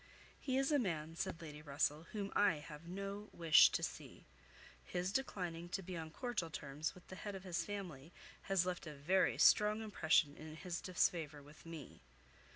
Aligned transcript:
"He 0.39 0.57
is 0.57 0.71
a 0.71 0.79
man," 0.79 1.15
said 1.15 1.39
Lady 1.43 1.61
Russell, 1.61 2.07
"whom 2.11 2.33
I 2.35 2.55
have 2.55 2.87
no 2.87 3.29
wish 3.31 3.69
to 3.69 3.83
see. 3.83 4.25
His 4.83 5.11
declining 5.11 5.69
to 5.69 5.83
be 5.83 5.95
on 5.95 6.09
cordial 6.09 6.49
terms 6.49 6.95
with 6.95 7.07
the 7.09 7.15
head 7.17 7.35
of 7.35 7.43
his 7.43 7.63
family, 7.65 8.11
has 8.49 8.65
left 8.65 8.87
a 8.87 8.95
very 8.95 9.37
strong 9.37 9.83
impression 9.83 10.35
in 10.35 10.55
his 10.55 10.81
disfavour 10.81 11.43
with 11.43 11.67
me." 11.67 12.01